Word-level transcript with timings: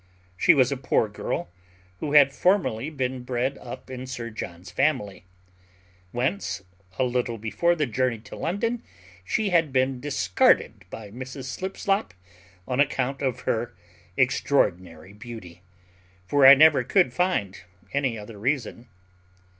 She 0.35 0.55
was 0.55 0.71
a 0.71 0.77
poor 0.77 1.07
girl, 1.07 1.47
who 1.99 2.13
had 2.13 2.33
formerly 2.33 2.89
been 2.89 3.21
bred 3.21 3.59
up 3.59 3.91
in 3.91 4.07
Sir 4.07 4.31
John's 4.31 4.71
family; 4.71 5.25
whence, 6.11 6.63
a 6.97 7.03
little 7.03 7.37
before 7.37 7.75
the 7.75 7.85
journey 7.85 8.17
to 8.21 8.35
London, 8.35 8.81
she 9.23 9.49
had 9.51 9.71
been 9.71 9.99
discarded 9.99 10.85
by 10.89 11.11
Mrs 11.11 11.43
Slipslop, 11.43 12.15
on 12.67 12.79
account 12.79 13.21
of 13.21 13.41
her 13.41 13.75
extraordinary 14.17 15.13
beauty: 15.13 15.61
for 16.25 16.47
I 16.47 16.55
never 16.55 16.83
could 16.83 17.13
find 17.13 17.61
any 17.93 18.17
other 18.17 18.39
reason. 18.39 18.87